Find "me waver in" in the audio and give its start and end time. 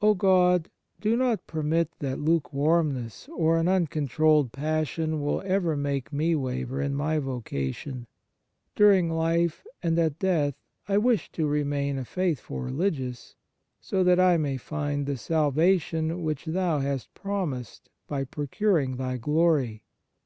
6.14-6.94